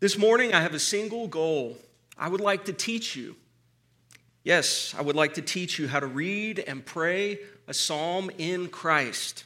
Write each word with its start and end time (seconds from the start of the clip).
This 0.00 0.16
morning, 0.16 0.54
I 0.54 0.60
have 0.60 0.74
a 0.74 0.78
single 0.78 1.26
goal. 1.26 1.76
I 2.16 2.28
would 2.28 2.40
like 2.40 2.66
to 2.66 2.72
teach 2.72 3.16
you. 3.16 3.34
Yes, 4.44 4.94
I 4.96 5.02
would 5.02 5.16
like 5.16 5.34
to 5.34 5.42
teach 5.42 5.76
you 5.76 5.88
how 5.88 5.98
to 5.98 6.06
read 6.06 6.60
and 6.60 6.86
pray 6.86 7.40
a 7.66 7.74
psalm 7.74 8.30
in 8.38 8.68
Christ. 8.68 9.44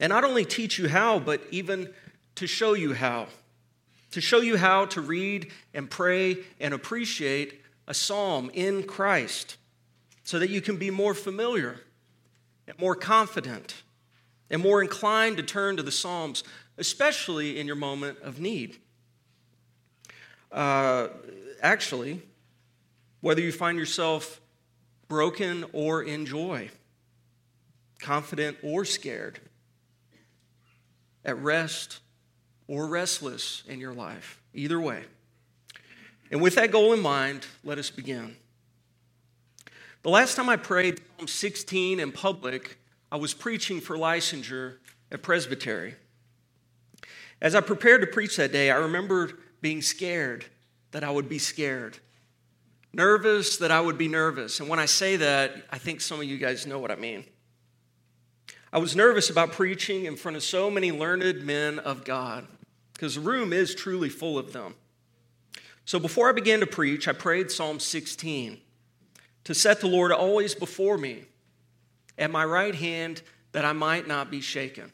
And 0.00 0.08
not 0.08 0.24
only 0.24 0.46
teach 0.46 0.78
you 0.78 0.88
how, 0.88 1.18
but 1.18 1.42
even 1.50 1.92
to 2.36 2.46
show 2.46 2.72
you 2.72 2.94
how. 2.94 3.26
To 4.12 4.22
show 4.22 4.40
you 4.40 4.56
how 4.56 4.86
to 4.86 5.02
read 5.02 5.52
and 5.74 5.90
pray 5.90 6.38
and 6.58 6.72
appreciate 6.72 7.60
a 7.86 7.92
psalm 7.92 8.50
in 8.54 8.84
Christ 8.84 9.58
so 10.24 10.38
that 10.38 10.48
you 10.48 10.62
can 10.62 10.78
be 10.78 10.90
more 10.90 11.12
familiar 11.12 11.80
and 12.66 12.78
more 12.78 12.94
confident 12.94 13.82
and 14.48 14.62
more 14.62 14.80
inclined 14.80 15.36
to 15.36 15.42
turn 15.42 15.76
to 15.76 15.82
the 15.82 15.92
Psalms, 15.92 16.42
especially 16.78 17.60
in 17.60 17.66
your 17.66 17.76
moment 17.76 18.18
of 18.20 18.40
need. 18.40 18.78
Uh, 20.50 21.08
actually, 21.62 22.22
whether 23.20 23.40
you 23.40 23.52
find 23.52 23.78
yourself 23.78 24.40
broken 25.08 25.64
or 25.72 26.02
in 26.02 26.26
joy, 26.26 26.70
confident 27.98 28.56
or 28.62 28.84
scared, 28.84 29.40
at 31.24 31.36
rest 31.38 32.00
or 32.68 32.86
restless 32.86 33.62
in 33.68 33.80
your 33.80 33.92
life, 33.92 34.40
either 34.54 34.80
way. 34.80 35.04
And 36.30 36.40
with 36.40 36.54
that 36.56 36.70
goal 36.70 36.92
in 36.92 37.00
mind, 37.00 37.46
let 37.64 37.78
us 37.78 37.90
begin. 37.90 38.36
The 40.02 40.10
last 40.10 40.36
time 40.36 40.48
I 40.48 40.56
prayed 40.56 41.00
Psalm 41.18 41.28
16 41.28 42.00
in 42.00 42.12
public, 42.12 42.78
I 43.10 43.16
was 43.16 43.34
preaching 43.34 43.80
for 43.80 43.96
licensure 43.96 44.76
at 45.10 45.22
Presbytery. 45.22 45.94
As 47.40 47.54
I 47.54 47.60
prepared 47.60 48.00
to 48.00 48.06
preach 48.06 48.36
that 48.36 48.52
day, 48.52 48.70
I 48.70 48.76
remembered 48.76 49.38
being 49.66 49.82
scared 49.82 50.44
that 50.92 51.02
I 51.02 51.10
would 51.10 51.28
be 51.28 51.40
scared, 51.40 51.98
nervous 52.92 53.56
that 53.56 53.72
I 53.72 53.80
would 53.80 53.98
be 53.98 54.06
nervous. 54.06 54.60
And 54.60 54.68
when 54.68 54.78
I 54.78 54.86
say 54.86 55.16
that, 55.16 55.56
I 55.72 55.78
think 55.78 56.00
some 56.00 56.20
of 56.20 56.24
you 56.24 56.38
guys 56.38 56.68
know 56.68 56.78
what 56.78 56.92
I 56.92 56.94
mean. 56.94 57.24
I 58.72 58.78
was 58.78 58.94
nervous 58.94 59.28
about 59.28 59.50
preaching 59.50 60.04
in 60.04 60.14
front 60.14 60.36
of 60.36 60.44
so 60.44 60.70
many 60.70 60.92
learned 60.92 61.42
men 61.44 61.80
of 61.80 62.04
God 62.04 62.46
because 62.92 63.16
the 63.16 63.22
room 63.22 63.52
is 63.52 63.74
truly 63.74 64.08
full 64.08 64.38
of 64.38 64.52
them. 64.52 64.76
So 65.84 65.98
before 65.98 66.28
I 66.28 66.32
began 66.32 66.60
to 66.60 66.66
preach, 66.68 67.08
I 67.08 67.12
prayed 67.12 67.50
Psalm 67.50 67.80
16 67.80 68.60
to 69.42 69.52
set 69.52 69.80
the 69.80 69.88
Lord 69.88 70.12
always 70.12 70.54
before 70.54 70.96
me 70.96 71.24
at 72.16 72.30
my 72.30 72.44
right 72.44 72.76
hand 72.76 73.20
that 73.50 73.64
I 73.64 73.72
might 73.72 74.06
not 74.06 74.30
be 74.30 74.40
shaken. 74.40 74.92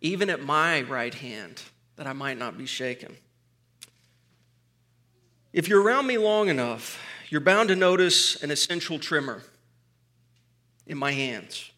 Even 0.00 0.28
at 0.28 0.42
my 0.42 0.80
right 0.82 1.14
hand 1.14 1.62
that 1.94 2.08
I 2.08 2.12
might 2.14 2.38
not 2.38 2.58
be 2.58 2.66
shaken. 2.66 3.16
If 5.58 5.66
you're 5.66 5.82
around 5.82 6.06
me 6.06 6.18
long 6.18 6.50
enough, 6.50 7.04
you're 7.30 7.40
bound 7.40 7.70
to 7.70 7.74
notice 7.74 8.40
an 8.44 8.52
essential 8.52 8.96
tremor 8.96 9.42
in 10.86 10.96
my 10.96 11.10
hands. 11.10 11.72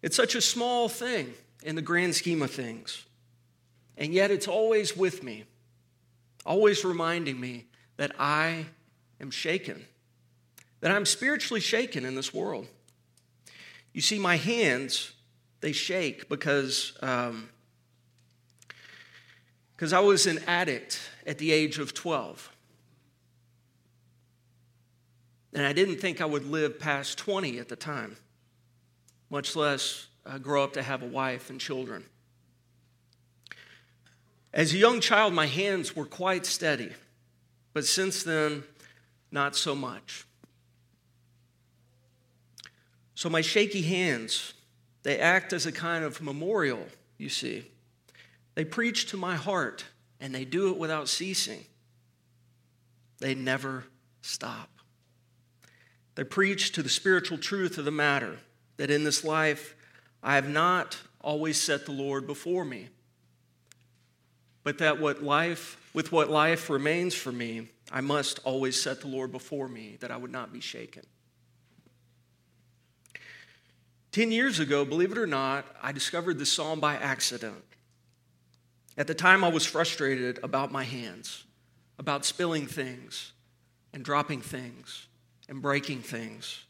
It's 0.00 0.14
such 0.14 0.36
a 0.36 0.40
small 0.40 0.88
thing 0.88 1.34
in 1.64 1.74
the 1.74 1.82
grand 1.82 2.14
scheme 2.14 2.40
of 2.40 2.52
things, 2.52 3.04
and 3.96 4.14
yet 4.14 4.30
it's 4.30 4.46
always 4.46 4.96
with 4.96 5.24
me, 5.24 5.42
always 6.46 6.84
reminding 6.84 7.40
me 7.40 7.66
that 7.96 8.12
I 8.16 8.66
am 9.20 9.32
shaken, 9.32 9.84
that 10.82 10.92
I'm 10.92 11.04
spiritually 11.04 11.60
shaken 11.60 12.04
in 12.04 12.14
this 12.14 12.32
world. 12.32 12.68
You 13.92 14.02
see, 14.02 14.20
my 14.20 14.36
hands, 14.36 15.14
they 15.62 15.72
shake 15.72 16.28
because. 16.28 16.96
Um, 17.02 17.48
because 19.80 19.94
I 19.94 20.00
was 20.00 20.26
an 20.26 20.40
addict 20.46 21.00
at 21.26 21.38
the 21.38 21.52
age 21.52 21.78
of 21.78 21.94
12. 21.94 22.54
And 25.54 25.64
I 25.64 25.72
didn't 25.72 25.96
think 25.96 26.20
I 26.20 26.26
would 26.26 26.44
live 26.44 26.78
past 26.78 27.16
20 27.16 27.58
at 27.58 27.70
the 27.70 27.76
time, 27.76 28.18
much 29.30 29.56
less 29.56 30.08
uh, 30.26 30.36
grow 30.36 30.62
up 30.64 30.74
to 30.74 30.82
have 30.82 31.02
a 31.02 31.06
wife 31.06 31.48
and 31.48 31.58
children. 31.58 32.04
As 34.52 34.74
a 34.74 34.76
young 34.76 35.00
child, 35.00 35.32
my 35.32 35.46
hands 35.46 35.96
were 35.96 36.04
quite 36.04 36.44
steady, 36.44 36.92
but 37.72 37.86
since 37.86 38.22
then, 38.22 38.64
not 39.32 39.56
so 39.56 39.74
much. 39.74 40.26
So 43.14 43.30
my 43.30 43.40
shaky 43.40 43.80
hands, 43.80 44.52
they 45.04 45.18
act 45.18 45.54
as 45.54 45.64
a 45.64 45.72
kind 45.72 46.04
of 46.04 46.20
memorial, 46.20 46.84
you 47.16 47.30
see. 47.30 47.70
They 48.54 48.64
preach 48.64 49.06
to 49.06 49.16
my 49.16 49.36
heart, 49.36 49.84
and 50.20 50.34
they 50.34 50.44
do 50.44 50.70
it 50.70 50.78
without 50.78 51.08
ceasing. 51.08 51.64
They 53.18 53.34
never 53.34 53.84
stop. 54.22 54.68
They 56.14 56.24
preach 56.24 56.72
to 56.72 56.82
the 56.82 56.88
spiritual 56.88 57.38
truth 57.38 57.78
of 57.78 57.84
the 57.84 57.90
matter 57.90 58.38
that 58.76 58.90
in 58.90 59.04
this 59.04 59.24
life 59.24 59.74
I 60.22 60.34
have 60.34 60.48
not 60.48 60.98
always 61.20 61.60
set 61.60 61.86
the 61.86 61.92
Lord 61.92 62.26
before 62.26 62.64
me, 62.64 62.88
but 64.62 64.78
that 64.78 65.00
what 65.00 65.22
life, 65.22 65.78
with 65.94 66.12
what 66.12 66.30
life 66.30 66.68
remains 66.68 67.14
for 67.14 67.32
me, 67.32 67.68
I 67.92 68.00
must 68.00 68.40
always 68.44 68.80
set 68.80 69.00
the 69.00 69.08
Lord 69.08 69.32
before 69.32 69.68
me, 69.68 69.96
that 70.00 70.10
I 70.10 70.16
would 70.16 70.30
not 70.30 70.52
be 70.52 70.60
shaken. 70.60 71.02
Ten 74.12 74.32
years 74.32 74.58
ago, 74.58 74.84
believe 74.84 75.12
it 75.12 75.18
or 75.18 75.26
not, 75.26 75.64
I 75.82 75.92
discovered 75.92 76.38
this 76.38 76.52
psalm 76.52 76.80
by 76.80 76.96
accident. 76.96 77.62
At 78.96 79.06
the 79.06 79.14
time, 79.14 79.44
I 79.44 79.48
was 79.48 79.64
frustrated 79.64 80.40
about 80.42 80.72
my 80.72 80.84
hands, 80.84 81.44
about 81.98 82.24
spilling 82.24 82.66
things 82.66 83.32
and 83.92 84.04
dropping 84.04 84.40
things 84.40 85.06
and 85.48 85.62
breaking 85.62 86.02
things, 86.02 86.64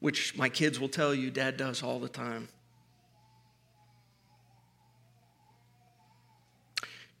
which 0.00 0.36
my 0.36 0.48
kids 0.48 0.80
will 0.80 0.88
tell 0.88 1.14
you 1.14 1.30
dad 1.30 1.56
does 1.56 1.82
all 1.82 1.98
the 1.98 2.08
time. 2.08 2.48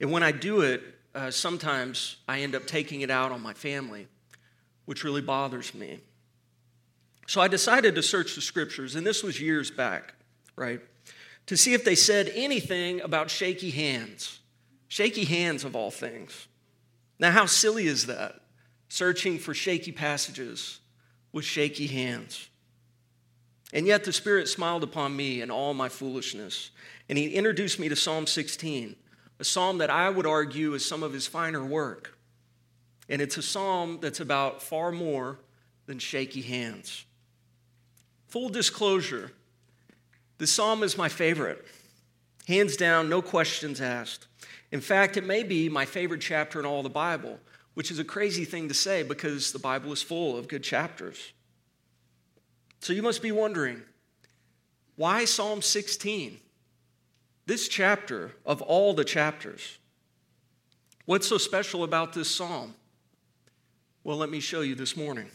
And 0.00 0.12
when 0.12 0.22
I 0.22 0.32
do 0.32 0.60
it, 0.60 0.82
uh, 1.14 1.30
sometimes 1.30 2.16
I 2.28 2.40
end 2.40 2.54
up 2.54 2.66
taking 2.66 3.00
it 3.00 3.10
out 3.10 3.32
on 3.32 3.42
my 3.42 3.54
family, 3.54 4.08
which 4.84 5.02
really 5.04 5.22
bothers 5.22 5.74
me. 5.74 6.00
So 7.26 7.40
I 7.40 7.48
decided 7.48 7.94
to 7.94 8.02
search 8.02 8.34
the 8.34 8.40
scriptures, 8.40 8.94
and 8.94 9.06
this 9.06 9.22
was 9.22 9.40
years 9.40 9.70
back, 9.70 10.14
right? 10.54 10.80
To 11.46 11.56
see 11.56 11.74
if 11.74 11.84
they 11.84 11.94
said 11.94 12.30
anything 12.34 13.00
about 13.00 13.30
shaky 13.30 13.70
hands. 13.70 14.40
Shaky 14.88 15.24
hands, 15.24 15.64
of 15.64 15.76
all 15.76 15.90
things. 15.90 16.48
Now, 17.18 17.30
how 17.30 17.46
silly 17.46 17.86
is 17.86 18.06
that? 18.06 18.40
Searching 18.88 19.38
for 19.38 19.54
shaky 19.54 19.92
passages 19.92 20.80
with 21.32 21.44
shaky 21.44 21.86
hands. 21.86 22.48
And 23.72 23.86
yet 23.86 24.04
the 24.04 24.12
Spirit 24.12 24.48
smiled 24.48 24.82
upon 24.82 25.16
me 25.16 25.40
in 25.40 25.50
all 25.50 25.74
my 25.74 25.88
foolishness, 25.88 26.70
and 27.08 27.18
He 27.18 27.34
introduced 27.34 27.78
me 27.78 27.88
to 27.88 27.96
Psalm 27.96 28.26
16 28.26 28.96
a 29.38 29.44
psalm 29.44 29.78
that 29.78 29.90
I 29.90 30.08
would 30.08 30.26
argue 30.26 30.74
is 30.74 30.84
some 30.84 31.02
of 31.02 31.12
his 31.12 31.26
finer 31.26 31.64
work. 31.64 32.16
And 33.08 33.20
it's 33.20 33.36
a 33.36 33.42
psalm 33.42 33.98
that's 34.00 34.20
about 34.20 34.62
far 34.62 34.90
more 34.90 35.38
than 35.86 35.98
shaky 35.98 36.42
hands. 36.42 37.04
Full 38.28 38.48
disclosure, 38.48 39.32
this 40.38 40.52
psalm 40.52 40.82
is 40.82 40.98
my 40.98 41.08
favorite. 41.08 41.64
Hands 42.46 42.76
down, 42.76 43.08
no 43.08 43.22
questions 43.22 43.80
asked. 43.80 44.26
In 44.70 44.80
fact, 44.80 45.16
it 45.16 45.24
may 45.24 45.42
be 45.42 45.68
my 45.68 45.84
favorite 45.84 46.20
chapter 46.20 46.60
in 46.60 46.66
all 46.66 46.82
the 46.82 46.88
Bible, 46.88 47.40
which 47.74 47.90
is 47.90 47.98
a 47.98 48.04
crazy 48.04 48.44
thing 48.44 48.68
to 48.68 48.74
say 48.74 49.02
because 49.02 49.52
the 49.52 49.58
Bible 49.58 49.92
is 49.92 50.02
full 50.02 50.36
of 50.36 50.48
good 50.48 50.62
chapters. 50.62 51.32
So 52.80 52.92
you 52.92 53.02
must 53.02 53.22
be 53.22 53.32
wondering 53.32 53.82
why 54.96 55.24
Psalm 55.24 55.62
16? 55.62 56.38
This 57.46 57.68
chapter, 57.68 58.32
of 58.44 58.60
all 58.62 58.92
the 58.94 59.04
chapters, 59.04 59.78
what's 61.04 61.28
so 61.28 61.38
special 61.38 61.84
about 61.84 62.12
this 62.12 62.30
psalm? 62.30 62.74
Well, 64.02 64.16
let 64.16 64.30
me 64.30 64.40
show 64.40 64.62
you 64.62 64.74
this 64.74 64.96
morning. 64.96 65.30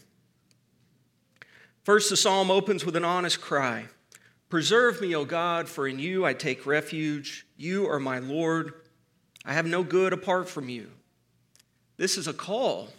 First, 1.84 2.10
the 2.10 2.16
psalm 2.16 2.50
opens 2.50 2.84
with 2.84 2.96
an 2.96 3.04
honest 3.04 3.40
cry 3.40 3.86
Preserve 4.52 5.00
me, 5.00 5.16
O 5.16 5.24
God, 5.24 5.66
for 5.66 5.88
in 5.88 5.98
you 5.98 6.26
I 6.26 6.34
take 6.34 6.66
refuge. 6.66 7.46
You 7.56 7.88
are 7.88 7.98
my 7.98 8.18
Lord. 8.18 8.74
I 9.46 9.54
have 9.54 9.64
no 9.64 9.82
good 9.82 10.12
apart 10.12 10.46
from 10.46 10.68
you. 10.68 10.90
This 11.96 12.18
is 12.18 12.28
a 12.28 12.34
call, 12.34 12.90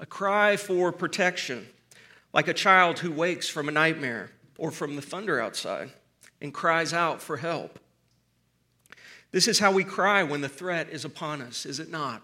a 0.00 0.04
cry 0.04 0.56
for 0.56 0.90
protection, 0.90 1.68
like 2.32 2.48
a 2.48 2.52
child 2.52 2.98
who 2.98 3.12
wakes 3.12 3.48
from 3.48 3.68
a 3.68 3.70
nightmare 3.70 4.32
or 4.58 4.72
from 4.72 4.96
the 4.96 5.00
thunder 5.00 5.40
outside 5.40 5.92
and 6.42 6.52
cries 6.52 6.92
out 6.92 7.22
for 7.22 7.36
help. 7.36 7.78
This 9.30 9.46
is 9.46 9.60
how 9.60 9.70
we 9.70 9.84
cry 9.84 10.24
when 10.24 10.40
the 10.40 10.48
threat 10.48 10.88
is 10.90 11.04
upon 11.04 11.40
us, 11.40 11.66
is 11.66 11.78
it 11.78 11.88
not? 11.88 12.20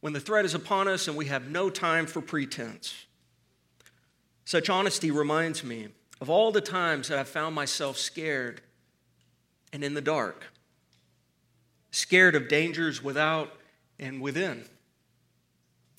When 0.00 0.12
the 0.12 0.20
threat 0.20 0.44
is 0.44 0.52
upon 0.52 0.86
us 0.86 1.08
and 1.08 1.16
we 1.16 1.24
have 1.28 1.48
no 1.48 1.70
time 1.70 2.04
for 2.04 2.20
pretense. 2.20 3.06
Such 4.44 4.68
honesty 4.68 5.10
reminds 5.10 5.64
me 5.64 5.88
of 6.20 6.28
all 6.28 6.52
the 6.52 6.60
times 6.60 7.08
that 7.08 7.18
I've 7.18 7.28
found 7.28 7.54
myself 7.54 7.96
scared 7.96 8.60
and 9.72 9.82
in 9.82 9.94
the 9.94 10.00
dark. 10.00 10.44
scared 11.90 12.34
of 12.36 12.48
dangers 12.48 13.02
without 13.02 13.52
and 13.98 14.20
within. 14.20 14.64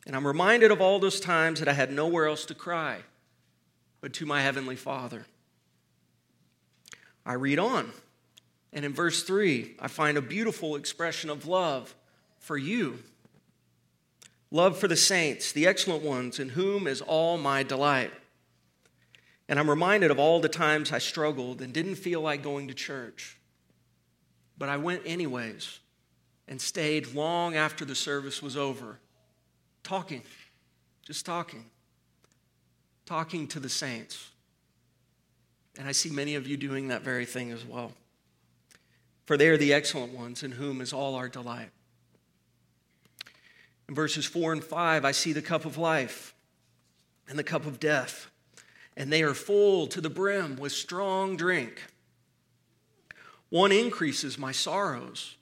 And 0.06 0.15
I'm 0.15 0.25
reminded 0.25 0.71
of 0.71 0.81
all 0.81 1.00
those 1.00 1.19
times 1.19 1.59
that 1.59 1.68
I 1.68 1.73
had 1.73 1.91
nowhere 1.91 2.27
else 2.27 2.45
to 2.45 2.56
cry 2.56 3.00
but 4.00 4.13
to 4.13 4.25
my 4.25 4.41
Heavenly 4.41 4.75
Father. 4.75 5.25
I 7.23 7.33
read 7.33 7.59
on, 7.59 7.91
and 8.73 8.83
in 8.83 8.94
verse 8.94 9.21
3, 9.21 9.75
I 9.79 9.88
find 9.88 10.18
a 10.18 10.21
beautiful 10.21 10.75
expression 10.75 11.29
of 11.29 11.45
love 11.45 11.94
for 12.39 12.57
you. 12.57 13.00
Love 14.50 14.77
for 14.77 14.88
the 14.88 14.97
saints, 14.97 15.51
the 15.51 15.68
excellent 15.68 16.03
ones, 16.03 16.39
in 16.39 16.50
whom 16.50 16.88
is 16.88 17.01
all 17.01 17.38
my 17.38 17.62
delight. 17.62 18.12
And 19.50 19.60
I'm 19.60 19.70
reminded 19.70 20.12
of 20.12 20.20
all 20.20 20.40
the 20.40 20.50
times 20.50 20.92
I 20.92 21.00
struggled 21.00 21.62
and 21.62 21.74
didn't 21.74 21.96
feel 21.96 22.22
like 22.22 22.42
going 22.44 22.68
to 22.70 22.74
church. 22.74 23.38
But 24.58 24.70
I 24.70 24.78
went 24.78 25.02
anyways 25.06 25.80
and 26.48 26.60
stayed 26.60 27.14
long 27.14 27.56
after 27.56 27.86
the 27.86 27.96
service 27.96 28.42
was 28.42 28.56
over, 28.56 29.00
talking, 29.84 30.22
just 31.06 31.26
talking, 31.26 31.66
talking 33.06 33.48
to 33.50 33.60
the 33.60 33.70
saints. 33.70 34.30
And 35.78 35.88
I 35.88 35.92
see 35.92 36.10
many 36.10 36.36
of 36.36 36.48
you 36.48 36.58
doing 36.58 36.90
that 36.90 37.02
very 37.02 37.26
thing 37.26 37.52
as 37.52 37.66
well. 37.66 37.92
For 39.26 39.38
they 39.38 39.48
are 39.48 39.58
the 39.58 39.74
excellent 39.74 40.14
ones 40.14 40.44
in 40.44 40.52
whom 40.52 40.82
is 40.82 40.94
all 40.94 41.16
our 41.16 41.30
delight. 41.30 41.70
In 43.88 43.96
verses 43.96 44.26
4 44.26 44.54
and 44.54 44.64
5, 44.64 45.06
I 45.06 45.12
see 45.12 45.34
the 45.34 45.42
cup 45.42 45.66
of 45.66 45.78
life 45.78 46.34
and 47.28 47.38
the 47.38 47.44
cup 47.44 47.66
of 47.66 47.80
death, 47.80 48.31
and 49.01 49.12
they 49.12 49.24
are 49.24 49.33
full 49.33 49.88
to 49.88 50.00
the 50.00 50.12
brim 50.12 50.57
with 50.57 50.71
strong 50.71 51.36
drink. 51.36 51.81
One 53.50 53.71
increases 53.71 54.38
my 54.38 54.51
sorrows, 54.51 55.38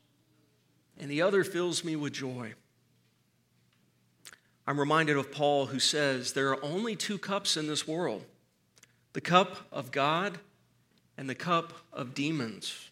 and 0.97 1.11
the 1.11 1.21
other 1.21 1.43
fills 1.43 1.83
me 1.83 1.97
with 1.97 2.13
joy. 2.13 2.53
I'm 4.65 4.79
reminded 4.79 5.17
of 5.17 5.33
Paul 5.33 5.65
who 5.65 5.79
says, 5.79 6.31
There 6.31 6.51
are 6.51 6.63
only 6.63 6.95
two 6.95 7.17
cups 7.17 7.57
in 7.57 7.67
this 7.67 7.85
world 7.85 8.23
the 9.11 9.19
cup 9.19 9.57
of 9.73 9.91
God 9.91 10.39
and 11.17 11.29
the 11.29 11.35
cup 11.35 11.73
of 11.91 12.13
demons. 12.13 12.89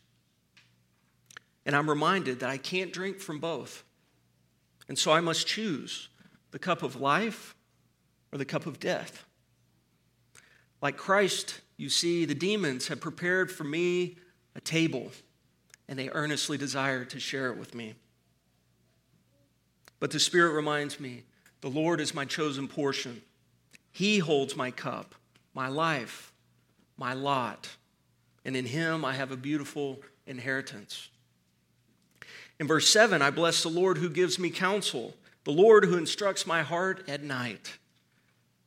And 1.66 1.78
I'm 1.78 1.90
reminded 1.90 2.42
that 2.42 2.50
I 2.50 2.58
can't 2.58 2.92
drink 2.92 3.22
from 3.22 3.40
both. 3.40 3.86
And 4.90 5.00
so 5.00 5.14
I 5.14 5.22
must 5.22 5.48
choose 5.48 6.10
the 6.52 6.60
cup 6.60 6.84
of 6.84 7.00
life 7.00 7.56
or 8.34 8.38
the 8.38 8.44
cup 8.44 8.66
of 8.66 8.82
death. 8.82 9.24
Like 10.82 10.98
Christ, 10.98 11.62
you 11.78 11.90
see, 11.90 12.26
the 12.26 12.36
demons 12.36 12.88
have 12.88 13.00
prepared 13.00 13.52
for 13.52 13.64
me 13.64 14.18
a 14.56 14.62
table, 14.62 15.12
and 15.88 15.98
they 15.98 16.10
earnestly 16.10 16.58
desire 16.58 17.06
to 17.06 17.20
share 17.20 17.52
it 17.52 17.58
with 17.58 17.74
me. 17.74 17.96
But 20.00 20.12
the 20.12 20.20
Spirit 20.20 20.54
reminds 20.54 21.00
me 21.00 21.24
the 21.62 21.70
Lord 21.70 22.00
is 22.00 22.14
my 22.14 22.26
chosen 22.26 22.68
portion. 22.68 23.22
He 23.92 24.20
holds 24.20 24.56
my 24.56 24.70
cup, 24.70 25.16
my 25.54 25.68
life, 25.68 26.32
my 26.98 27.14
lot, 27.14 27.70
and 28.46 28.56
in 28.56 28.66
Him 28.66 29.04
I 29.04 29.14
have 29.14 29.32
a 29.32 29.38
beautiful 29.38 30.00
inheritance. 30.28 31.10
In 32.60 32.68
verse 32.68 32.90
7, 32.90 33.22
I 33.22 33.32
bless 33.32 33.64
the 33.64 33.70
Lord 33.70 33.98
who 33.98 34.10
gives 34.10 34.40
me 34.40 34.50
counsel, 34.50 35.16
the 35.44 35.52
Lord 35.52 35.86
who 35.86 35.98
instructs 35.98 36.46
my 36.46 36.62
heart 36.62 37.08
at 37.08 37.24
night, 37.24 37.78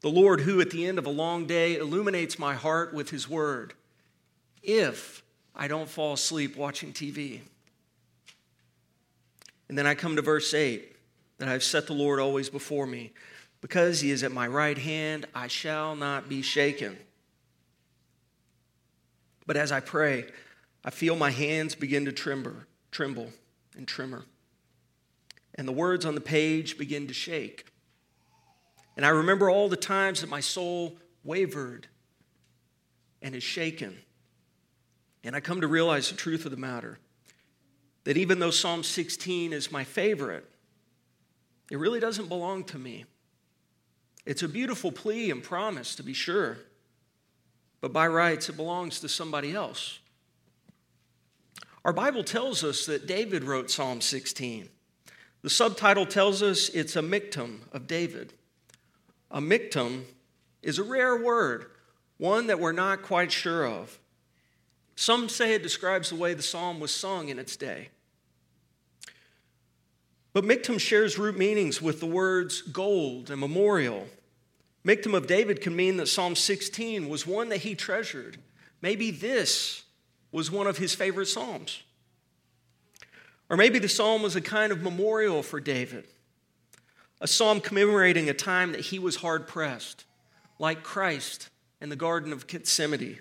the 0.01 0.09
Lord 0.09 0.41
who 0.41 0.61
at 0.61 0.71
the 0.71 0.87
end 0.87 0.99
of 0.99 1.07
a 1.07 1.11
long 1.11 1.47
day 1.47 1.77
illuminates 1.77 2.39
my 2.39 2.55
heart 2.55 2.95
with 2.95 3.11
His 3.11 3.29
word, 3.29 3.75
if 4.63 5.23
I 5.55 5.69
don't 5.69 5.89
fall 5.89 6.15
asleep 6.15 6.57
watching 6.57 6.93
TV. 6.93 7.41
And 9.69 9.79
then 9.79 9.87
I 9.87 9.95
come 9.95 10.17
to 10.17 10.23
verse 10.23 10.53
8 10.53 10.97
that 11.39 11.49
I've 11.49 11.63
set 11.63 11.87
the 11.87 11.93
Lord 11.93 12.19
always 12.19 12.51
before 12.51 12.87
me. 12.87 13.13
Because 13.61 14.01
he 14.01 14.11
is 14.11 14.23
at 14.23 14.33
my 14.33 14.47
right 14.47 14.79
hand, 14.79 15.27
I 15.35 15.47
shall 15.47 15.95
not 15.95 16.29
be 16.29 16.43
shaken. 16.43 16.97
But 19.47 19.57
as 19.57 19.71
I 19.71 19.81
pray, 19.81 20.27
I 20.85 20.91
feel 20.91 21.15
my 21.15 21.31
hands 21.31 21.75
begin 21.75 22.07
to 22.07 22.13
tremble, 22.13 22.55
tremble 22.91 23.31
and 23.77 23.87
tremor. 23.87 24.25
And 25.55 25.69
the 25.69 25.73
words 25.73 26.05
on 26.05 26.15
the 26.15 26.21
page 26.21 26.79
begin 26.79 27.07
to 27.07 27.15
shake. 27.15 27.70
And 29.01 29.07
I 29.07 29.13
remember 29.13 29.49
all 29.49 29.71
the 29.71 29.79
times 29.79 30.21
that 30.21 30.29
my 30.29 30.41
soul 30.41 30.99
wavered 31.25 31.87
and 33.23 33.35
is 33.35 33.43
shaken. 33.43 33.97
And 35.25 35.35
I 35.35 35.41
come 35.41 35.63
to 35.63 35.67
realize 35.67 36.11
the 36.11 36.17
truth 36.17 36.45
of 36.45 36.51
the 36.51 36.59
matter 36.59 36.99
that 38.05 38.19
even 38.19 38.41
though 38.41 38.51
Psalm 38.51 38.83
16 38.83 39.55
is 39.55 39.73
my 39.73 39.85
favorite, 39.85 40.47
it 41.71 41.79
really 41.79 41.99
doesn't 41.99 42.29
belong 42.29 42.63
to 42.65 42.79
me. 42.79 43.07
It's 44.27 44.43
a 44.43 44.49
beautiful 44.49 44.93
plea 44.93 45.31
and 45.31 45.43
promise, 45.43 45.95
to 45.95 46.03
be 46.03 46.13
sure, 46.13 46.59
but 47.81 47.95
by 47.95 48.07
rights, 48.07 48.51
it 48.51 48.57
belongs 48.59 49.01
to 49.01 49.09
somebody 49.09 49.55
else. 49.55 49.99
Our 51.87 51.95
Bible 51.95 52.23
tells 52.23 52.63
us 52.63 52.85
that 52.85 53.07
David 53.07 53.45
wrote 53.45 53.71
Psalm 53.71 54.03
16. 54.03 54.69
The 55.41 55.49
subtitle 55.49 56.05
tells 56.05 56.43
us 56.43 56.69
it's 56.69 56.97
a 56.97 57.01
miktam 57.01 57.61
of 57.73 57.87
David. 57.87 58.35
A 59.31 59.41
miktam 59.41 60.05
is 60.63 60.79
a 60.79 60.83
rare 60.83 61.17
word, 61.17 61.67
one 62.19 62.49
that 62.49 62.61
we're 62.61 62.73
not 62.73 63.03
quite 63.03 63.31
sure 63.31 63.67
of. 63.67 63.99
Some 64.97 65.29
say 65.29 65.55
it 65.55 65.63
describes 65.63 66.11
the 66.11 66.17
way 66.17 66.35
the 66.35 66.43
psalm 66.43 66.81
was 66.81 66.91
sung 66.93 67.29
in 67.29 67.39
its 67.39 67.57
day. 67.57 67.89
But 70.33 70.45
miktam 70.45 70.79
shares 70.79 71.19
root 71.19 71.37
meanings 71.37 71.81
with 71.81 72.01
the 72.01 72.07
words 72.07 72.63
gold 72.63 73.31
and 73.31 73.41
memorial. 73.41 74.07
Miktam 74.85 75.15
of 75.15 75.27
David 75.27 75.61
can 75.61 75.77
mean 75.77 75.97
that 75.99 76.07
Psalm 76.07 76.35
16 76.35 77.09
was 77.09 77.27
one 77.27 77.51
that 77.51 77.59
he 77.59 77.75
treasured. 77.75 78.39
Maybe 78.81 79.11
this 79.11 79.83
was 80.33 80.51
one 80.51 80.67
of 80.67 80.79
his 80.79 80.95
favorite 80.95 81.27
psalms. 81.27 81.83
Or 83.51 83.57
maybe 83.57 83.79
the 83.79 83.89
psalm 83.89 84.23
was 84.23 84.37
a 84.37 84.41
kind 84.41 84.73
of 84.73 84.83
memorial 84.83 85.43
for 85.43 85.61
David, 85.61 86.07
a 87.21 87.29
psalm 87.29 87.61
commemorating 87.61 88.29
a 88.29 88.35
time 88.35 88.73
that 88.73 88.81
he 88.81 88.99
was 88.99 89.17
hard 89.17 89.47
pressed, 89.47 90.05
like 90.59 90.83
Christ 90.83 91.51
in 91.81 91.89
the 91.89 91.97
Garden 91.97 92.33
of 92.33 92.47
Gethsemane. 92.47 93.21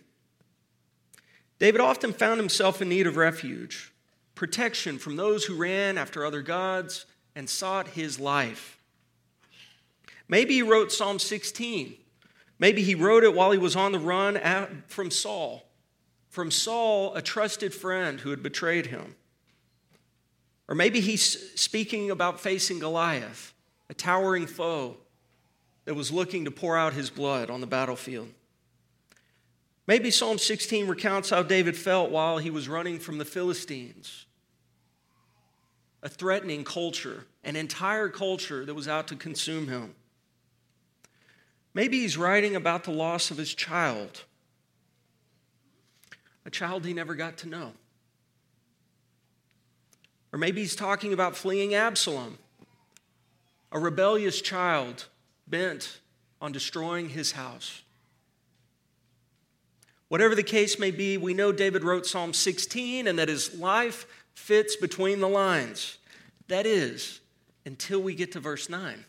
David 1.59 1.81
often 1.81 2.13
found 2.13 2.39
himself 2.39 2.81
in 2.81 2.89
need 2.89 3.07
of 3.07 3.17
refuge, 3.17 3.93
protection 4.35 4.97
from 4.97 5.15
those 5.15 5.45
who 5.45 5.55
ran 5.55 5.97
after 5.97 6.25
other 6.25 6.41
gods 6.41 7.05
and 7.35 7.49
sought 7.49 7.89
his 7.89 8.19
life. 8.19 8.79
Maybe 10.27 10.55
he 10.55 10.61
wrote 10.61 10.91
Psalm 10.91 11.19
16. 11.19 11.95
Maybe 12.59 12.81
he 12.81 12.95
wrote 12.95 13.23
it 13.23 13.33
while 13.33 13.51
he 13.51 13.57
was 13.57 13.75
on 13.75 13.91
the 13.91 13.99
run 13.99 14.83
from 14.87 15.11
Saul 15.11 15.65
from 16.29 16.51
Saul, 16.51 17.15
a 17.15 17.21
trusted 17.21 17.73
friend 17.73 18.19
who 18.19 18.29
had 18.29 18.43
betrayed 18.43 18.85
him. 18.85 19.15
Or 20.67 20.75
maybe 20.75 21.01
he's 21.01 21.59
speaking 21.59 22.11
about 22.11 22.39
facing 22.39 22.79
Goliath, 22.79 23.53
a 23.89 23.93
towering 23.93 24.47
foe 24.47 24.97
that 25.85 25.95
was 25.95 26.11
looking 26.11 26.45
to 26.45 26.51
pour 26.51 26.77
out 26.77 26.93
his 26.93 27.09
blood 27.09 27.49
on 27.49 27.61
the 27.61 27.67
battlefield. 27.67 28.29
Maybe 29.87 30.11
Psalm 30.11 30.37
16 30.37 30.87
recounts 30.87 31.31
how 31.31 31.41
David 31.41 31.75
felt 31.75 32.11
while 32.11 32.37
he 32.37 32.51
was 32.51 32.69
running 32.69 32.99
from 32.99 33.17
the 33.17 33.25
Philistines, 33.25 34.25
a 36.03 36.09
threatening 36.09 36.63
culture, 36.63 37.25
an 37.43 37.55
entire 37.55 38.09
culture 38.09 38.65
that 38.65 38.75
was 38.75 38.87
out 38.87 39.07
to 39.07 39.15
consume 39.15 39.67
him. 39.67 39.95
Maybe 41.73 42.01
he's 42.01 42.17
writing 42.17 42.55
about 42.55 42.83
the 42.83 42.91
loss 42.91 43.31
of 43.31 43.37
his 43.37 43.53
child 43.53 44.23
a 46.49 46.51
child 46.51 46.83
he 46.83 46.93
never 46.93 47.13
got 47.13 47.37
to 47.37 47.47
know. 47.47 47.73
Or 50.33 50.39
maybe 50.39 50.61
he's 50.61 50.75
talking 50.75 51.13
about 51.13 51.35
fleeing 51.35 51.75
Absalom, 51.75 52.39
a 53.71 53.79
rebellious 53.79 54.41
child 54.41 55.05
bent 55.47 55.99
on 56.41 56.51
destroying 56.51 57.09
his 57.09 57.33
house. 57.33 57.81
Whatever 60.07 60.33
the 60.33 60.43
case 60.43 60.79
may 60.79 60.91
be, 60.91 61.17
we 61.17 61.33
know 61.33 61.51
David 61.51 61.83
wrote 61.83 62.05
Psalm 62.05 62.33
16 62.33 63.07
and 63.07 63.19
that 63.19 63.29
his 63.29 63.53
life 63.55 64.07
fits 64.33 64.75
between 64.75 65.19
the 65.19 65.27
lines. 65.27 65.97
That 66.47 66.65
is, 66.65 67.19
until 67.65 68.01
we 68.01 68.15
get 68.15 68.31
to 68.31 68.39
verse 68.39 68.69
9. 68.69 69.05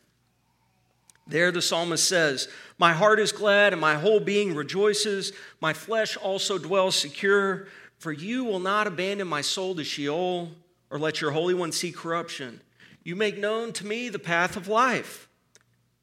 There, 1.27 1.53
the 1.53 1.63
psalmist 1.63 2.07
says, 2.07 2.49
My 2.77 2.93
heart 2.93 3.21
is 3.21 3.33
glad 3.33 3.73
and 3.73 3.81
my 3.81 3.95
whole 3.95 4.21
being 4.21 4.55
rejoices. 4.55 5.33
My 5.61 5.73
flesh 5.73 6.17
also 6.17 6.59
dwells 6.59 6.97
secure, 6.97 7.69
for 7.99 8.13
you 8.13 8.45
will 8.45 8.59
not 8.59 8.87
abandon 8.87 9.29
my 9.29 9.41
soul 9.41 9.75
to 9.77 9.85
Sheol 9.85 10.51
or 10.91 10.99
let 10.99 11.21
your 11.21 11.31
Holy 11.31 11.55
One 11.55 11.73
see 11.73 11.93
corruption. 11.93 12.61
You 13.03 13.17
make 13.17 13.39
known 13.39 13.73
to 13.75 13.87
me 13.87 14.09
the 14.09 14.19
path 14.19 14.57
of 14.57 14.69
life. 14.69 15.29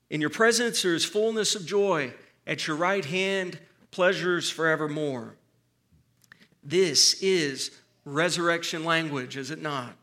In 0.09 0.21
your 0.21 0.29
presence 0.29 0.81
there 0.81 0.95
is 0.95 1.05
fullness 1.05 1.55
of 1.55 1.65
joy. 1.65 2.13
At 2.45 2.67
your 2.67 2.77
right 2.77 3.05
hand, 3.05 3.59
pleasures 3.91 4.49
forevermore. 4.49 5.35
This 6.63 7.21
is 7.21 7.71
resurrection 8.05 8.83
language, 8.83 9.37
is 9.37 9.51
it 9.51 9.61
not? 9.61 9.95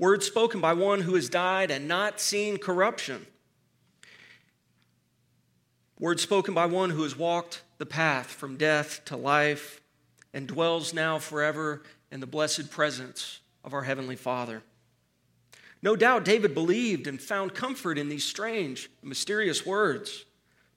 words 0.00 0.26
spoken 0.26 0.60
by 0.62 0.72
one 0.72 1.02
who 1.02 1.14
has 1.14 1.28
died 1.28 1.70
and 1.70 1.86
not 1.86 2.18
seen 2.18 2.56
corruption. 2.56 3.26
Words 5.98 6.22
spoken 6.22 6.54
by 6.54 6.64
one 6.64 6.88
who 6.88 7.02
has 7.02 7.16
walked 7.16 7.62
the 7.76 7.84
path 7.84 8.28
from 8.28 8.56
death 8.56 9.04
to 9.04 9.16
life 9.16 9.82
and 10.32 10.48
dwells 10.48 10.94
now 10.94 11.18
forever 11.18 11.82
in 12.10 12.20
the 12.20 12.26
blessed 12.26 12.70
presence 12.70 13.40
of 13.62 13.74
our 13.74 13.82
Heavenly 13.82 14.16
Father. 14.16 14.62
No 15.82 15.96
doubt 15.96 16.24
David 16.24 16.54
believed 16.54 17.06
and 17.06 17.20
found 17.20 17.54
comfort 17.54 17.98
in 17.98 18.08
these 18.08 18.24
strange, 18.24 18.90
mysterious 19.02 19.64
words. 19.64 20.24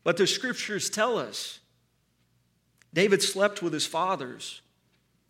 But 0.03 0.17
the 0.17 0.27
scriptures 0.27 0.89
tell 0.89 1.17
us 1.17 1.59
David 2.93 3.21
slept 3.21 3.61
with 3.61 3.73
his 3.73 3.85
fathers 3.85 4.61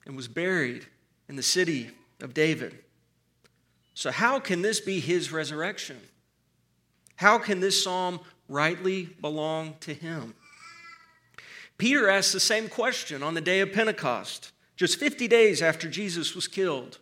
and 0.05 0.15
was 0.15 0.27
buried 0.27 0.85
in 1.29 1.35
the 1.35 1.43
city 1.43 1.91
of 2.21 2.33
David. 2.33 2.77
So, 3.93 4.11
how 4.11 4.39
can 4.39 4.61
this 4.61 4.79
be 4.79 4.99
his 4.99 5.31
resurrection? 5.31 5.99
How 7.15 7.37
can 7.37 7.59
this 7.59 7.83
psalm 7.83 8.19
rightly 8.49 9.05
belong 9.21 9.75
to 9.81 9.93
him? 9.93 10.33
Peter 11.77 12.09
asked 12.09 12.33
the 12.33 12.39
same 12.39 12.67
question 12.67 13.23
on 13.23 13.33
the 13.33 13.41
day 13.41 13.59
of 13.59 13.71
Pentecost, 13.71 14.51
just 14.75 14.99
50 14.99 15.27
days 15.27 15.61
after 15.61 15.87
Jesus 15.89 16.35
was 16.35 16.47
killed. 16.47 16.97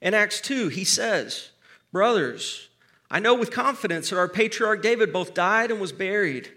In 0.00 0.14
Acts 0.14 0.40
2, 0.40 0.68
he 0.68 0.84
says, 0.84 1.51
Brothers, 1.92 2.68
I 3.10 3.20
know 3.20 3.34
with 3.34 3.50
confidence 3.50 4.10
that 4.10 4.18
our 4.18 4.28
patriarch 4.28 4.82
David 4.82 5.12
both 5.12 5.34
died 5.34 5.70
and 5.70 5.80
was 5.80 5.92
buried, 5.92 6.50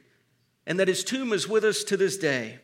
and 0.65 0.80
that 0.80 0.88
his 0.88 1.04
tomb 1.04 1.34
is 1.34 1.48
with 1.48 1.63
us 1.65 1.84
to 1.84 1.98
this 1.98 2.18
day. 2.18 2.60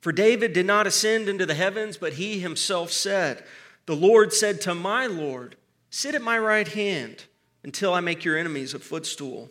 For 0.00 0.10
David 0.10 0.52
did 0.52 0.66
not 0.66 0.86
ascend 0.86 1.28
into 1.28 1.46
the 1.46 1.54
heavens, 1.54 1.96
but 1.96 2.14
he 2.14 2.40
himself 2.40 2.90
said, 2.90 3.44
The 3.86 3.94
Lord 3.94 4.32
said 4.32 4.60
to 4.62 4.74
my 4.74 5.06
Lord, 5.06 5.56
Sit 5.90 6.14
at 6.14 6.22
my 6.22 6.38
right 6.38 6.66
hand 6.66 7.26
until 7.62 7.92
I 7.92 8.00
make 8.00 8.24
your 8.24 8.36
enemies 8.36 8.74
a 8.74 8.78
footstool. 8.78 9.50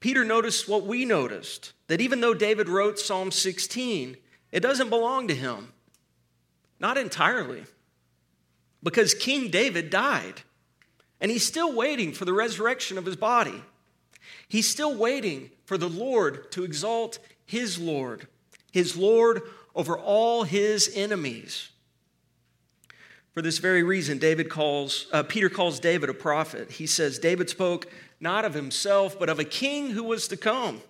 Peter 0.00 0.24
noticed 0.24 0.68
what 0.68 0.84
we 0.84 1.06
noticed 1.06 1.72
that 1.86 2.00
even 2.00 2.20
though 2.20 2.34
David 2.34 2.68
wrote 2.68 2.98
Psalm 2.98 3.30
16, 3.30 4.16
it 4.52 4.60
doesn't 4.60 4.90
belong 4.90 5.28
to 5.28 5.34
him. 5.34 5.72
Not 6.78 6.98
entirely. 6.98 7.64
Because 8.82 9.14
King 9.14 9.48
David 9.48 9.88
died, 9.88 10.42
and 11.20 11.30
he's 11.30 11.46
still 11.46 11.72
waiting 11.72 12.12
for 12.12 12.24
the 12.24 12.32
resurrection 12.32 12.98
of 12.98 13.06
his 13.06 13.16
body. 13.16 13.62
He's 14.48 14.68
still 14.68 14.94
waiting 14.94 15.50
for 15.64 15.78
the 15.78 15.88
Lord 15.88 16.50
to 16.52 16.64
exalt 16.64 17.18
his 17.46 17.78
Lord 17.78 18.26
his 18.74 18.96
Lord 18.96 19.42
over 19.76 19.96
all 19.96 20.42
his 20.42 20.90
enemies. 20.96 21.70
For 23.32 23.40
this 23.40 23.58
very 23.58 23.84
reason, 23.84 24.18
David 24.18 24.50
calls, 24.50 25.06
uh, 25.12 25.22
Peter 25.22 25.48
calls 25.48 25.78
David 25.78 26.10
a 26.10 26.14
prophet. 26.14 26.72
He 26.72 26.88
says, 26.88 27.20
David 27.20 27.48
spoke 27.48 27.86
not 28.18 28.44
of 28.44 28.52
himself, 28.52 29.16
but 29.16 29.28
of 29.28 29.38
a 29.38 29.44
king 29.44 29.90
who 29.90 30.02
was 30.02 30.26
to 30.26 30.36
come. 30.36 30.80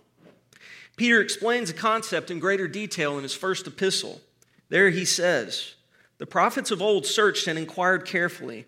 Peter 0.96 1.20
explains 1.20 1.70
the 1.70 1.78
concept 1.78 2.30
in 2.30 2.38
greater 2.38 2.66
detail 2.66 3.18
in 3.18 3.22
his 3.22 3.34
first 3.34 3.66
epistle. 3.66 4.22
There 4.70 4.88
he 4.88 5.04
says, 5.04 5.74
The 6.16 6.26
prophets 6.26 6.70
of 6.70 6.80
old 6.80 7.04
searched 7.04 7.46
and 7.48 7.58
inquired 7.58 8.06
carefully. 8.06 8.64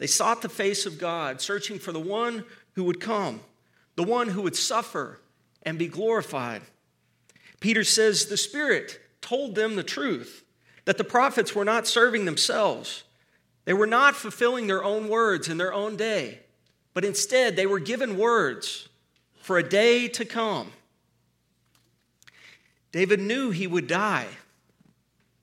They 0.00 0.06
sought 0.06 0.40
the 0.40 0.48
face 0.48 0.86
of 0.86 0.98
God, 0.98 1.42
searching 1.42 1.78
for 1.78 1.92
the 1.92 2.00
one 2.00 2.44
who 2.72 2.84
would 2.84 3.00
come, 3.00 3.40
the 3.96 4.02
one 4.02 4.28
who 4.28 4.40
would 4.40 4.56
suffer 4.56 5.20
and 5.62 5.78
be 5.78 5.88
glorified. 5.88 6.62
Peter 7.60 7.84
says 7.84 8.24
the 8.24 8.38
Spirit 8.38 8.98
told 9.20 9.54
them 9.54 9.76
the 9.76 9.82
truth 9.82 10.42
that 10.86 10.96
the 10.96 11.04
prophets 11.04 11.54
were 11.54 11.66
not 11.66 11.86
serving 11.86 12.24
themselves. 12.24 13.04
They 13.66 13.74
were 13.74 13.86
not 13.86 14.16
fulfilling 14.16 14.68
their 14.68 14.82
own 14.82 15.06
words 15.10 15.50
in 15.50 15.58
their 15.58 15.74
own 15.74 15.98
day, 15.98 16.38
but 16.94 17.04
instead 17.04 17.54
they 17.54 17.66
were 17.66 17.78
given 17.78 18.16
words 18.16 18.88
for 19.42 19.58
a 19.58 19.68
day 19.68 20.08
to 20.08 20.24
come. 20.24 20.72
David 22.90 23.20
knew 23.20 23.50
he 23.50 23.66
would 23.66 23.86
die. 23.86 24.28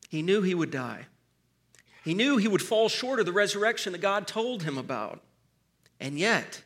He 0.10 0.24
knew 0.24 0.42
he 0.42 0.56
would 0.56 0.72
die. 0.72 1.06
He 2.08 2.14
knew 2.14 2.38
he 2.38 2.48
would 2.48 2.62
fall 2.62 2.88
short 2.88 3.20
of 3.20 3.26
the 3.26 3.34
resurrection 3.34 3.92
that 3.92 4.00
God 4.00 4.28
told 4.28 4.64
him 4.64 4.78
about. 4.78 5.20
And 6.00 6.18
yet, 6.18 6.62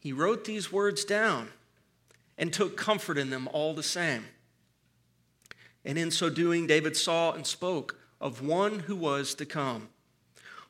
he 0.00 0.12
wrote 0.12 0.44
these 0.44 0.72
words 0.72 1.04
down 1.04 1.50
and 2.36 2.52
took 2.52 2.76
comfort 2.76 3.16
in 3.16 3.30
them 3.30 3.48
all 3.52 3.72
the 3.72 3.84
same. 3.84 4.24
And 5.84 5.96
in 5.96 6.10
so 6.10 6.28
doing, 6.28 6.66
David 6.66 6.96
saw 6.96 7.30
and 7.30 7.46
spoke 7.46 8.00
of 8.20 8.44
one 8.44 8.80
who 8.80 8.96
was 8.96 9.32
to 9.36 9.46
come, 9.46 9.90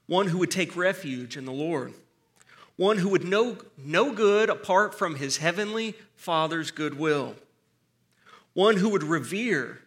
one 0.06 0.26
who 0.26 0.36
would 0.36 0.50
take 0.50 0.76
refuge 0.76 1.38
in 1.38 1.46
the 1.46 1.50
Lord, 1.50 1.94
one 2.76 2.98
who 2.98 3.08
would 3.08 3.24
know 3.24 3.56
no 3.78 4.12
good 4.12 4.50
apart 4.50 4.94
from 4.94 5.14
his 5.14 5.38
heavenly 5.38 5.94
Father's 6.14 6.70
goodwill, 6.70 7.36
one 8.52 8.76
who 8.76 8.90
would 8.90 9.02
revere, 9.02 9.80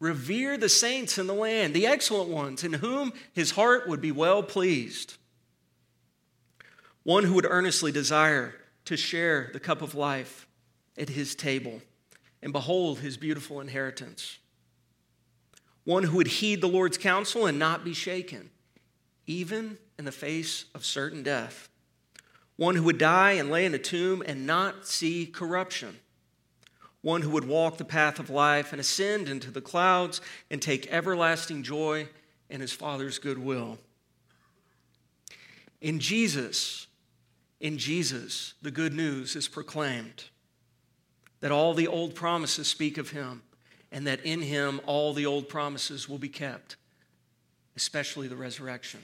revere 0.00 0.56
the 0.56 0.68
saints 0.68 1.18
in 1.18 1.26
the 1.26 1.34
land, 1.34 1.74
the 1.74 1.86
excellent 1.86 2.30
ones, 2.30 2.64
in 2.64 2.72
whom 2.72 3.12
his 3.32 3.52
heart 3.52 3.86
would 3.86 4.00
be 4.00 4.10
well 4.10 4.42
pleased, 4.42 5.18
one 7.02 7.24
who 7.24 7.34
would 7.34 7.46
earnestly 7.48 7.92
desire 7.92 8.54
to 8.86 8.96
share 8.96 9.50
the 9.52 9.60
cup 9.60 9.82
of 9.82 9.94
life 9.94 10.48
at 10.98 11.10
his 11.10 11.34
table 11.34 11.80
and 12.42 12.52
behold 12.52 12.98
his 12.98 13.16
beautiful 13.16 13.60
inheritance. 13.60 14.38
One 15.84 16.04
who 16.04 16.16
would 16.16 16.26
heed 16.26 16.60
the 16.60 16.68
Lord's 16.68 16.98
counsel 16.98 17.46
and 17.46 17.58
not 17.58 17.84
be 17.84 17.94
shaken, 17.94 18.50
even 19.26 19.78
in 19.98 20.04
the 20.04 20.12
face 20.12 20.64
of 20.74 20.84
certain 20.84 21.22
death, 21.22 21.68
one 22.56 22.74
who 22.74 22.82
would 22.84 22.98
die 22.98 23.32
and 23.32 23.50
lay 23.50 23.64
in 23.64 23.74
a 23.74 23.78
tomb 23.78 24.22
and 24.26 24.46
not 24.46 24.86
see 24.86 25.26
corruption, 25.26 25.98
one 27.02 27.22
who 27.22 27.30
would 27.30 27.48
walk 27.48 27.78
the 27.78 27.84
path 27.84 28.18
of 28.18 28.30
life 28.30 28.72
and 28.72 28.80
ascend 28.80 29.28
into 29.28 29.50
the 29.50 29.60
clouds 29.60 30.20
and 30.50 30.60
take 30.60 30.92
everlasting 30.92 31.62
joy 31.62 32.08
in 32.48 32.60
his 32.60 32.72
Father's 32.72 33.18
goodwill. 33.18 33.78
In 35.80 35.98
Jesus, 35.98 36.86
in 37.60 37.78
Jesus, 37.78 38.54
the 38.60 38.70
good 38.70 38.92
news 38.92 39.34
is 39.34 39.48
proclaimed 39.48 40.24
that 41.40 41.52
all 41.52 41.72
the 41.72 41.86
old 41.86 42.14
promises 42.14 42.68
speak 42.68 42.98
of 42.98 43.10
him 43.10 43.42
and 43.90 44.06
that 44.06 44.24
in 44.24 44.42
him 44.42 44.80
all 44.86 45.14
the 45.14 45.26
old 45.26 45.48
promises 45.48 46.08
will 46.08 46.18
be 46.18 46.28
kept, 46.28 46.76
especially 47.76 48.28
the 48.28 48.36
resurrection. 48.36 49.00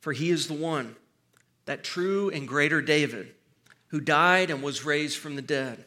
For 0.00 0.12
he 0.12 0.30
is 0.30 0.46
the 0.46 0.54
one, 0.54 0.94
that 1.64 1.84
true 1.84 2.30
and 2.30 2.46
greater 2.46 2.80
David, 2.80 3.34
who 3.88 4.00
died 4.00 4.50
and 4.50 4.62
was 4.62 4.84
raised 4.84 5.18
from 5.18 5.36
the 5.36 5.42
dead. 5.42 5.84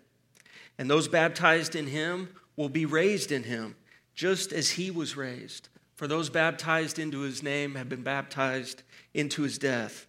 And 0.81 0.89
those 0.89 1.07
baptized 1.07 1.75
in 1.75 1.85
him 1.85 2.29
will 2.55 2.67
be 2.67 2.87
raised 2.87 3.31
in 3.31 3.43
him, 3.43 3.75
just 4.15 4.51
as 4.51 4.71
he 4.71 4.89
was 4.89 5.15
raised. 5.15 5.69
For 5.93 6.07
those 6.07 6.31
baptized 6.31 6.97
into 6.97 7.19
his 7.19 7.43
name 7.43 7.75
have 7.75 7.87
been 7.87 8.01
baptized 8.01 8.81
into 9.13 9.43
his 9.43 9.59
death. 9.59 10.07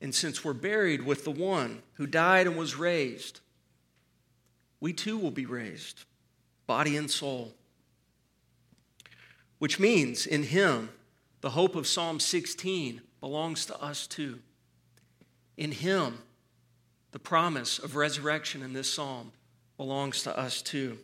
And 0.00 0.12
since 0.12 0.44
we're 0.44 0.54
buried 0.54 1.04
with 1.04 1.22
the 1.22 1.30
one 1.30 1.82
who 1.92 2.06
died 2.08 2.48
and 2.48 2.56
was 2.56 2.74
raised, 2.74 3.38
we 4.80 4.92
too 4.92 5.16
will 5.16 5.30
be 5.30 5.46
raised 5.46 6.04
body 6.66 6.96
and 6.96 7.08
soul. 7.08 7.54
Which 9.60 9.78
means 9.78 10.26
in 10.26 10.42
Him, 10.42 10.88
the 11.42 11.50
hope 11.50 11.76
of 11.76 11.86
Psalm 11.86 12.18
16 12.18 13.02
belongs 13.20 13.66
to 13.66 13.80
us 13.80 14.08
too. 14.08 14.40
In 15.56 15.70
Him, 15.70 16.18
the 17.12 17.20
promise 17.20 17.78
of 17.78 17.94
resurrection 17.94 18.64
in 18.64 18.72
this 18.72 18.92
psalm 18.92 19.30
belongs 19.78 20.22
to 20.24 20.38
us 20.38 20.60
too, 20.60 20.98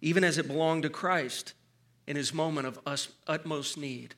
even 0.00 0.24
as 0.24 0.38
it 0.38 0.48
belonged 0.48 0.84
to 0.84 0.88
Christ 0.88 1.52
in 2.06 2.16
his 2.16 2.32
moment 2.32 2.66
of 2.66 2.78
us 2.86 3.08
utmost 3.26 3.76
need, 3.76 4.14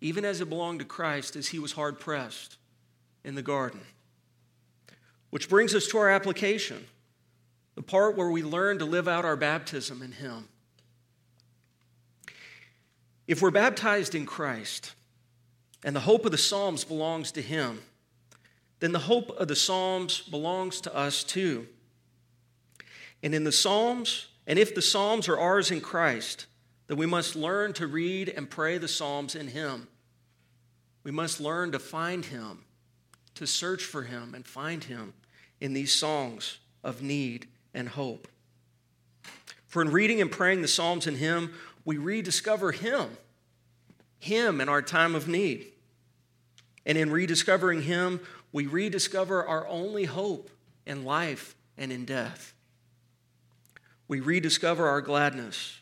even 0.00 0.24
as 0.24 0.40
it 0.40 0.48
belonged 0.48 0.78
to 0.78 0.86
Christ 0.86 1.36
as 1.36 1.48
he 1.48 1.58
was 1.58 1.72
hard 1.72 2.00
pressed 2.00 2.56
in 3.22 3.34
the 3.34 3.42
garden. 3.42 3.80
Which 5.28 5.50
brings 5.50 5.74
us 5.74 5.86
to 5.88 5.98
our 5.98 6.08
application 6.08 6.86
the 7.74 7.82
part 7.82 8.16
where 8.16 8.30
we 8.30 8.42
learn 8.42 8.78
to 8.78 8.84
live 8.84 9.08
out 9.08 9.24
our 9.24 9.36
baptism 9.36 10.02
in 10.02 10.12
Him. 10.12 10.48
If 13.26 13.40
we're 13.40 13.50
baptized 13.50 14.14
in 14.14 14.26
Christ 14.26 14.92
and 15.82 15.96
the 15.96 16.00
hope 16.00 16.24
of 16.24 16.32
the 16.32 16.38
Psalms 16.38 16.84
belongs 16.84 17.32
to 17.32 17.42
Him, 17.42 17.80
then 18.80 18.92
the 18.92 18.98
hope 18.98 19.30
of 19.30 19.48
the 19.48 19.56
Psalms 19.56 20.20
belongs 20.20 20.80
to 20.82 20.94
us 20.94 21.24
too. 21.24 21.66
And 23.22 23.34
in 23.34 23.44
the 23.44 23.52
Psalms, 23.52 24.26
and 24.46 24.58
if 24.58 24.74
the 24.74 24.82
Psalms 24.82 25.28
are 25.28 25.38
ours 25.38 25.70
in 25.70 25.80
Christ, 25.80 26.46
then 26.88 26.96
we 26.96 27.06
must 27.06 27.36
learn 27.36 27.72
to 27.74 27.86
read 27.86 28.28
and 28.28 28.50
pray 28.50 28.78
the 28.78 28.88
Psalms 28.88 29.34
in 29.34 29.48
Him. 29.48 29.86
We 31.04 31.10
must 31.10 31.40
learn 31.40 31.72
to 31.72 31.78
find 31.78 32.24
Him, 32.24 32.64
to 33.34 33.46
search 33.46 33.84
for 33.84 34.02
Him 34.02 34.34
and 34.34 34.46
find 34.46 34.84
Him 34.84 35.14
in 35.60 35.72
these 35.72 35.94
songs 35.94 36.58
of 36.82 37.02
need 37.02 37.46
and 37.72 37.88
hope. 37.88 38.28
For 39.68 39.80
in 39.80 39.90
reading 39.90 40.20
and 40.20 40.30
praying 40.30 40.62
the 40.62 40.68
Psalms 40.68 41.06
in 41.06 41.16
Him, 41.16 41.54
we 41.84 41.96
rediscover 41.96 42.72
Him, 42.72 43.16
Him 44.18 44.60
in 44.60 44.68
our 44.68 44.82
time 44.82 45.14
of 45.14 45.28
need. 45.28 45.66
And 46.84 46.98
in 46.98 47.10
rediscovering 47.10 47.82
Him, 47.82 48.20
we 48.52 48.66
rediscover 48.66 49.46
our 49.46 49.66
only 49.68 50.04
hope 50.04 50.50
in 50.84 51.04
life 51.04 51.54
and 51.78 51.92
in 51.92 52.04
death. 52.04 52.54
We 54.12 54.20
rediscover 54.20 54.88
our 54.88 55.00
gladness. 55.00 55.80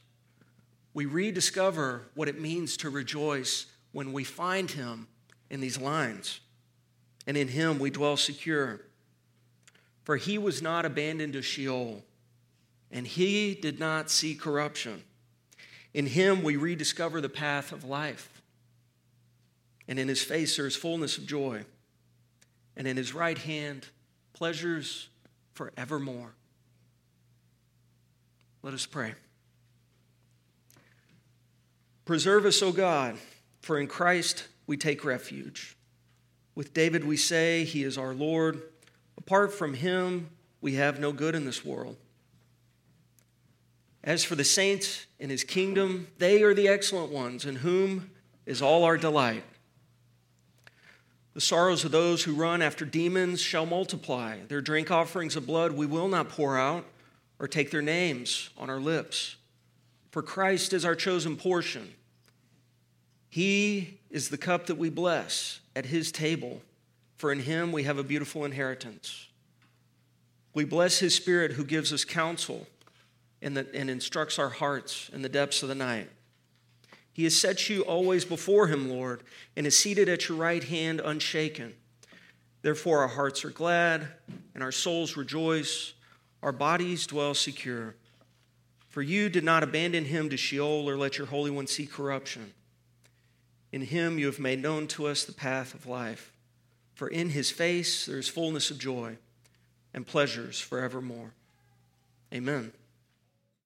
We 0.95 1.05
rediscover 1.05 2.03
what 2.15 2.29
it 2.29 2.41
means 2.41 2.77
to 2.77 2.89
rejoice 2.89 3.67
when 3.91 4.13
we 4.13 4.23
find 4.23 4.71
Him 4.71 5.09
in 5.51 5.61
these 5.61 5.81
lines. 5.81 6.39
And 7.27 7.37
in 7.37 7.49
Him 7.49 7.81
we 7.81 7.91
dwell 7.91 8.17
secure. 8.17 8.83
For 10.05 10.17
He 10.17 10.39
was 10.39 10.63
not 10.63 10.85
abandoned 10.85 11.33
to 11.33 11.43
Sheol, 11.43 12.05
and 12.93 13.05
He 13.05 13.57
did 13.57 13.81
not 13.81 14.13
see 14.13 14.37
corruption. 14.37 15.03
In 15.93 16.07
Him 16.07 16.45
we 16.45 16.55
rediscover 16.55 17.21
the 17.21 17.29
path 17.29 17.73
of 17.73 17.83
life. 17.83 18.41
And 19.89 19.99
in 19.99 20.07
His 20.07 20.23
face 20.23 20.57
there 20.57 20.69
is 20.69 20.77
fullness 20.77 21.19
of 21.19 21.27
joy. 21.27 21.65
And 22.77 22.87
in 22.87 22.97
His 22.97 23.13
right 23.13 23.39
hand, 23.39 23.89
pleasures 24.35 25.09
forevermore. 25.53 26.37
Let 28.63 28.75
us 28.75 28.87
pray. 28.87 29.15
Preserve 32.05 32.45
us, 32.45 32.63
O 32.63 32.73
God, 32.73 33.17
for 33.61 33.79
in 33.79 33.87
Christ 33.87 34.49
we 34.67 34.77
take 34.77 35.05
refuge. 35.05 35.77
With 36.55 36.75
David 36.75 37.05
we 37.05 37.17
say, 37.17 37.65
He 37.65 37.85
is 37.85 37.97
our 37.97 38.13
Lord. 38.13 38.63
Apart 39.17 39.55
from 39.55 39.75
Him, 39.75 40.31
we 40.61 40.75
have 40.75 41.01
no 41.01 41.13
good 41.13 41.35
in 41.35 41.45
this 41.45 41.65
world. 41.65 41.97
As 44.03 44.25
for 44.25 44.35
the 44.35 44.45
saints 44.45 45.07
in 45.19 45.31
His 45.31 45.45
kingdom, 45.45 46.09
they 46.19 46.43
are 46.43 46.55
the 46.55 46.69
excellent 46.69 47.13
ones, 47.13 47.45
in 47.47 47.57
whom 47.57 48.11
is 48.45 48.61
all 48.61 48.85
our 48.85 48.99
delight. 48.99 49.45
The 51.33 51.41
sorrows 51.41 51.85
of 51.85 51.93
those 51.93 52.25
who 52.25 52.35
run 52.35 52.61
after 52.61 52.85
demons 52.85 53.41
shall 53.41 53.65
multiply. 53.65 54.39
Their 54.49 54.61
drink 54.61 54.91
offerings 54.91 55.37
of 55.37 55.47
blood 55.47 55.73
we 55.73 55.87
will 55.87 56.09
not 56.09 56.29
pour 56.29 56.59
out 56.59 56.85
or 57.41 57.49
take 57.49 57.71
their 57.71 57.83
names 57.83 58.51
on 58.57 58.71
our 58.71 58.79
lips. 58.79 59.37
For 60.13 60.23
Christ 60.23 60.73
is 60.73 60.85
our 60.85 60.95
chosen 60.95 61.37
portion. 61.37 61.95
He 63.31 63.99
is 64.11 64.29
the 64.29 64.37
cup 64.37 64.67
that 64.67 64.77
we 64.77 64.91
bless 64.91 65.61
at 65.75 65.87
his 65.87 66.13
table, 66.13 66.61
for 67.17 67.33
in 67.33 67.41
him 67.41 67.73
we 67.73 67.85
have 67.85 67.99
a 67.99 68.05
beautiful 68.05 68.45
inheritance. 68.45 69.29
We 70.53 70.65
bless 70.65 70.99
his 70.99 71.15
spirit 71.15 71.53
who 71.53 71.65
gives 71.65 71.93
us 71.93 72.05
counsel 72.05 72.67
and, 73.41 73.57
the, 73.57 73.67
and 73.75 73.89
instructs 73.89 74.39
our 74.39 74.51
hearts 74.51 75.09
in 75.13 75.23
the 75.23 75.29
depths 75.29 75.63
of 75.63 75.69
the 75.69 75.75
night. 75.75 76.11
He 77.13 77.25
has 77.25 77.37
set 77.37 77.69
you 77.71 77.83
always 77.83 78.25
before 78.25 78.67
him, 78.67 78.91
Lord, 78.91 79.23
and 79.57 79.67
is 79.67 79.79
seated 79.79 80.09
at 80.09 80.29
your 80.29 80.37
right 80.37 80.63
hand 80.63 81.01
unshaken. 81.03 81.75
Therefore, 82.63 82.99
our 82.99 83.09
hearts 83.09 83.45
are 83.45 83.51
glad 83.51 84.09
and 84.55 84.63
our 84.63 84.73
souls 84.73 85.17
rejoice, 85.17 85.95
our 86.43 86.53
bodies 86.53 87.07
dwell 87.07 87.35
secure. 87.35 87.95
For 88.89 89.03
you 89.03 89.29
did 89.29 89.45
not 89.45 89.63
abandon 89.63 90.07
him 90.07 90.31
to 90.31 90.37
Sheol 90.37 90.89
or 90.89 90.97
let 90.97 91.19
your 91.19 91.29
Holy 91.29 91.51
One 91.51 91.67
see 91.67 91.87
corruption. 91.87 92.55
In 93.73 93.83
him 93.83 94.19
you 94.19 94.27
have 94.27 94.41
made 94.41 94.61
known 94.61 94.87
to 94.89 95.07
us 95.07 95.25
the 95.25 95.33
path 95.33 95.75
of 95.75 95.87
life. 95.87 96.33
For 96.95 97.09
in 97.09 97.31
his 97.31 97.51
face 97.51 98.07
there 98.07 98.19
is 98.19 98.29
fullness 98.29 98.71
of 98.71 98.79
joy 98.79 99.17
and 99.95 100.07
pleasures 100.07 100.61
forevermore. 100.61 101.33
Amen. 102.33 102.73